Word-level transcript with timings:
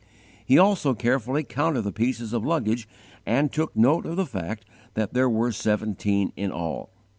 He 0.43 0.57
also 0.57 0.95
carefully 0.95 1.43
counted 1.43 1.81
the 1.81 1.91
pieces 1.91 2.33
of 2.33 2.43
luggage 2.43 2.87
and 3.23 3.51
took 3.51 3.75
note 3.75 4.07
of 4.07 4.15
the 4.15 4.25
fact 4.25 4.65
that 4.95 5.13
there 5.13 5.29
were 5.29 5.51
seventeen 5.51 6.33
in 6.35 6.51
all. 6.51 6.89